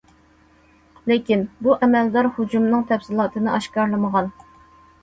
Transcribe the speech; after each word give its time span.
لېكىن، 1.11 1.43
بۇ 1.67 1.75
ئەمەلدار 1.77 2.31
ھۇجۇمنىڭ 2.39 2.89
تەپسىلاتىنى 2.95 3.55
ئاشكارىلىمىغان. 3.59 4.35